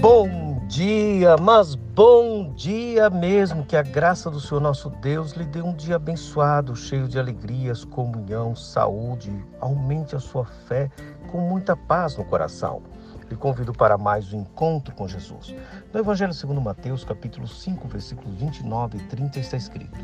Bom 0.00 0.64
dia, 0.66 1.36
mas 1.36 1.74
bom 1.74 2.54
dia 2.54 3.10
mesmo. 3.10 3.66
Que 3.66 3.76
a 3.76 3.82
graça 3.82 4.30
do 4.30 4.40
Senhor 4.40 4.58
nosso 4.58 4.88
Deus 4.88 5.32
lhe 5.32 5.44
dê 5.44 5.60
um 5.60 5.74
dia 5.74 5.96
abençoado, 5.96 6.74
cheio 6.74 7.06
de 7.06 7.18
alegrias, 7.18 7.84
comunhão, 7.84 8.56
saúde. 8.56 9.30
Aumente 9.60 10.16
a 10.16 10.18
sua 10.18 10.46
fé 10.46 10.90
com 11.30 11.42
muita 11.42 11.76
paz 11.76 12.16
no 12.16 12.24
coração. 12.24 12.82
Lhe 13.28 13.36
convido 13.36 13.74
para 13.74 13.98
mais 13.98 14.32
um 14.32 14.40
encontro 14.40 14.94
com 14.94 15.06
Jesus. 15.06 15.54
No 15.92 16.00
Evangelho 16.00 16.32
segundo 16.32 16.62
Mateus, 16.62 17.04
capítulo 17.04 17.46
5, 17.46 17.86
versículos 17.86 18.34
29 18.36 18.96
e 18.96 19.02
30 19.02 19.38
está 19.38 19.58
escrito: 19.58 20.00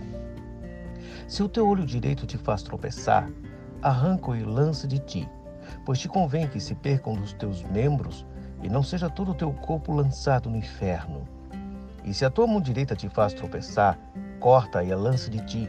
Se 1.27 1.43
o 1.43 1.49
teu 1.49 1.67
olho 1.67 1.87
direito 1.87 2.27
te 2.27 2.37
faz 2.37 2.63
tropeçar, 2.63 3.31
arranca-o 3.81 4.37
e 4.37 4.45
lance 4.45 4.87
de 4.87 4.99
ti, 4.99 5.27
pois 5.87 5.99
te 5.99 6.07
convém 6.07 6.47
que 6.47 6.61
se 6.61 6.75
percam 6.75 7.15
dos 7.15 7.33
teus 7.33 7.63
membros 7.63 8.27
e 8.63 8.69
não 8.69 8.83
seja 8.83 9.11
todo 9.11 9.33
o 9.33 9.35
teu 9.35 9.53
corpo 9.53 9.93
lançado 9.93 10.51
no 10.51 10.57
inferno. 10.57 11.27
E 12.05 12.15
se 12.15 12.25
a 12.25 12.31
tua 12.31 12.47
mão 12.47 12.61
direita 12.61 12.95
te 12.95 13.09
faz 13.09 13.33
tropeçar, 13.33 13.99
corta 14.39 14.83
e 14.83 14.93
a 14.93 14.97
lance 14.97 15.29
de 15.29 15.41
ti, 15.41 15.69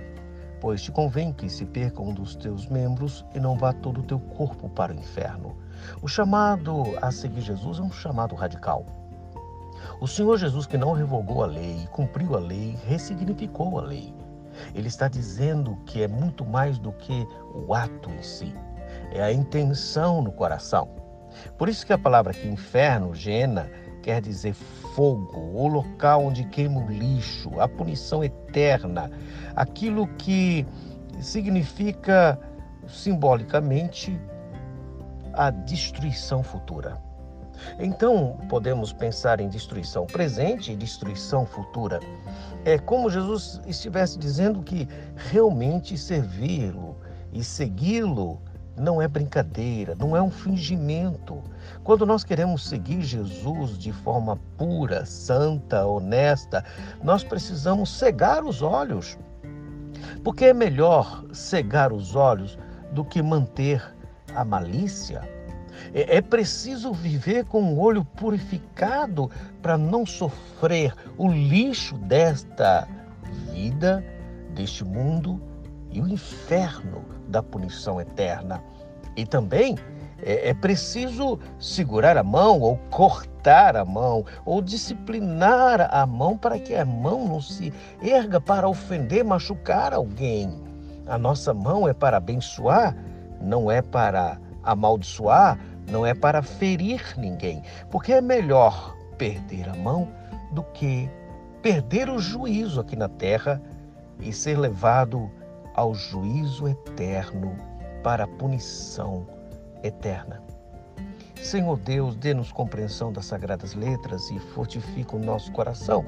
pois 0.60 0.82
te 0.82 0.92
convém 0.92 1.34
que 1.34 1.50
se 1.50 1.66
perca 1.66 2.02
um 2.02 2.14
dos 2.14 2.36
teus 2.36 2.68
membros 2.68 3.26
e 3.34 3.40
não 3.40 3.58
vá 3.58 3.74
todo 3.74 4.02
o 4.02 4.04
teu 4.04 4.20
corpo 4.20 4.70
para 4.70 4.92
o 4.92 4.96
inferno. 4.96 5.56
O 6.02 6.08
chamado 6.08 6.84
a 7.02 7.12
seguir 7.12 7.42
Jesus 7.42 7.80
é 7.80 7.82
um 7.82 7.92
chamado 7.92 8.36
radical. 8.36 8.86
O 10.00 10.08
Senhor 10.08 10.38
Jesus, 10.38 10.66
que 10.66 10.78
não 10.78 10.94
revogou 10.94 11.44
a 11.44 11.48
lei, 11.48 11.88
cumpriu 11.92 12.36
a 12.36 12.40
lei, 12.40 12.78
ressignificou 12.88 13.80
a 13.80 13.82
lei. 13.82 14.14
Ele 14.74 14.88
está 14.88 15.08
dizendo 15.08 15.76
que 15.86 16.02
é 16.02 16.08
muito 16.08 16.46
mais 16.46 16.78
do 16.78 16.92
que 16.92 17.28
o 17.54 17.74
ato 17.74 18.10
em 18.10 18.22
si, 18.22 18.54
é 19.12 19.22
a 19.22 19.32
intenção 19.32 20.22
no 20.22 20.32
coração. 20.32 21.07
Por 21.58 21.70
isso 21.70 21.86
que 21.86 21.94
a 21.94 21.98
palavra 21.98 22.32
aqui, 22.32 22.48
inferno, 22.48 23.14
gena, 23.14 23.70
quer 24.02 24.22
dizer 24.22 24.54
fogo, 24.54 25.38
o 25.38 25.68
local 25.68 26.26
onde 26.26 26.44
queima 26.46 26.80
o 26.80 26.90
lixo, 26.90 27.60
a 27.60 27.68
punição 27.68 28.24
eterna, 28.24 29.12
aquilo 29.56 30.08
que 30.18 30.66
significa 31.20 32.40
simbolicamente 32.88 34.20
a 35.34 35.50
destruição 35.50 36.42
futura. 36.42 37.02
Então, 37.80 38.38
podemos 38.50 38.94
pensar 38.94 39.40
em 39.40 39.50
destruição 39.50 40.06
presente 40.06 40.72
e 40.72 40.76
destruição 40.76 41.46
futura. 41.46 42.00
É 42.64 42.78
como 42.78 43.10
Jesus 43.10 43.62
estivesse 43.66 44.18
dizendo 44.18 44.62
que 44.62 44.88
realmente 45.16 45.98
servi-lo 45.98 46.96
e 47.32 47.44
segui-lo 47.44 48.40
não 48.78 49.02
é 49.02 49.08
brincadeira, 49.08 49.96
não 49.96 50.16
é 50.16 50.22
um 50.22 50.30
fingimento. 50.30 51.42
Quando 51.84 52.06
nós 52.06 52.24
queremos 52.24 52.68
seguir 52.68 53.02
Jesus 53.02 53.78
de 53.78 53.92
forma 53.92 54.38
pura, 54.58 55.06
santa, 55.06 55.86
honesta, 55.86 56.64
nós 57.04 57.24
precisamos 57.24 57.90
cegar 57.90 58.44
os 58.44 58.62
olhos. 58.62 59.18
Porque 60.24 60.46
é 60.46 60.54
melhor 60.54 61.26
cegar 61.34 61.92
os 61.92 62.16
olhos 62.16 62.58
do 62.92 63.04
que 63.04 63.22
manter 63.22 63.84
a 64.36 64.46
malícia. 64.46 65.28
É, 65.94 66.18
é 66.18 66.22
preciso 66.22 66.94
viver 66.94 67.46
com 67.46 67.74
o 67.74 67.80
olho 67.80 68.04
purificado 68.04 69.30
para 69.62 69.78
não 69.78 70.06
sofrer 70.06 70.94
o 71.18 71.28
lixo 71.28 71.98
desta 71.98 72.88
vida, 73.52 74.04
deste 74.54 74.84
mundo 74.84 75.42
e 75.92 76.02
o 76.02 76.08
inferno 76.08 77.04
da 77.28 77.42
punição 77.42 78.00
eterna. 78.00 78.64
E 79.16 79.26
também 79.26 79.76
é, 80.22 80.50
é, 80.50 80.54
preciso 80.54 81.40
segurar 81.60 82.18
a 82.18 82.24
mão 82.24 82.60
ou 82.60 82.78
cortar 82.90 83.76
a 83.76 83.86
mão 83.86 84.26
ou 84.46 84.62
disciplinar 84.62 85.90
a 85.92 86.06
mão 86.06 86.38
para 86.38 86.60
que 86.60 86.76
a 86.76 86.86
mão 86.86 87.28
não 87.28 87.42
se 87.42 87.74
erga 88.02 88.42
para 88.42 88.68
ofender, 88.68 89.24
machucar 89.24 89.94
alguém. 89.94 90.62
A 91.08 91.18
nossa 91.18 91.54
mão 91.54 91.88
é 91.88 91.94
para 91.94 92.18
abençoar, 92.18 92.96
não 93.42 93.72
é 93.72 93.82
para 93.82 94.40
amaldiçoar, 94.64 95.58
não 95.90 96.06
é 96.06 96.14
para 96.14 96.42
ferir 96.42 97.02
ninguém, 97.18 97.64
porque 97.90 98.12
é 98.12 98.22
melhor 98.22 98.96
perder 99.18 99.70
a 99.70 99.76
mão 99.76 100.08
do 100.52 100.64
que 100.64 101.10
perder 101.62 102.10
o 102.10 102.20
juízo 102.20 102.80
aqui 102.80 102.96
na 102.96 103.08
terra 103.08 103.62
e 104.20 104.34
ser 104.34 104.58
levado 104.58 105.32
ao 105.78 105.94
juízo 105.94 106.68
eterno 106.68 107.56
para 108.04 108.26
a 108.26 108.28
punição 108.28 109.26
eterna. 109.84 110.42
Senhor 111.42 111.78
Deus, 111.78 112.16
dê-nos 112.16 112.52
compreensão 112.52 113.14
das 113.14 113.28
sagradas 113.28 113.76
letras 113.76 114.30
e 114.32 114.40
fortifica 114.40 115.16
o 115.16 115.20
nosso 115.20 115.52
coração, 115.52 116.04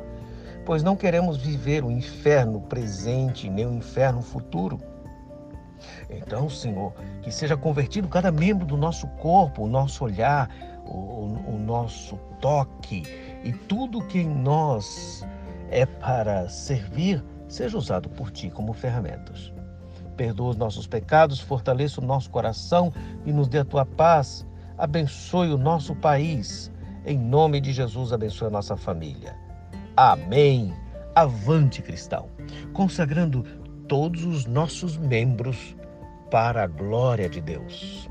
pois 0.66 0.81
não 0.81 0.96
queremos 0.96 1.38
viver 1.38 1.84
o 1.84 1.91
inferno 1.91 2.62
presente 2.62 3.50
nem 3.50 3.68
o 3.68 3.74
inferno 3.74 4.22
futuro. 4.22 4.80
Então, 6.09 6.50
Senhor, 6.50 6.94
que 7.22 7.31
seja 7.31 7.56
convertido 7.56 8.07
cada 8.07 8.31
membro 8.31 8.66
do 8.66 8.75
nosso 8.75 9.07
corpo, 9.07 9.63
o 9.63 9.68
nosso 9.68 10.03
olhar, 10.03 10.50
o, 10.84 11.53
o 11.53 11.59
nosso 11.59 12.18
toque 12.41 13.03
e 13.44 13.53
tudo 13.53 14.01
que 14.01 14.19
em 14.19 14.28
nós 14.28 15.24
é 15.69 15.85
para 15.85 16.47
servir, 16.50 17.24
seja 17.47 17.78
usado 17.78 18.09
por 18.09 18.31
Ti 18.31 18.50
como 18.50 18.74
ferramentas 18.74 19.53
perdoa 20.19 20.50
os 20.50 20.57
nossos 20.57 20.85
pecados, 20.85 21.40
fortaleça 21.40 22.02
o 22.02 22.03
nosso 22.03 22.30
coração 22.30 22.91
e 23.25 23.31
nos 23.31 23.47
dê 23.47 23.59
a 23.59 23.63
tua 23.63 23.85
paz. 23.85 24.46
Abençoe 24.78 25.53
o 25.53 25.57
nosso 25.57 25.96
país. 25.96 26.69
Em 27.06 27.18
nome 27.18 27.62
de 27.62 27.72
Jesus, 27.72 28.12
abençoe 28.12 28.50
a 28.50 28.52
nossa 28.52 28.75
família. 28.75 29.34
Amém. 29.96 30.74
Avante, 31.16 31.81
cristão, 31.81 32.28
consagrando 32.74 33.44
todos 33.88 34.25
os 34.25 34.46
nossos 34.46 34.97
membros 34.97 35.74
para 36.30 36.63
a 36.63 36.68
glória 36.68 37.30
de 37.30 37.40
Deus. 37.40 38.09